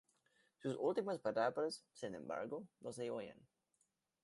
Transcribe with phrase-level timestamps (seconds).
[0.63, 3.37] Sus últimas palabras, sin embargo, no se oyen.